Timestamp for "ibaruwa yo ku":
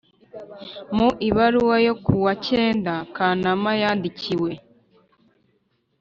1.27-2.13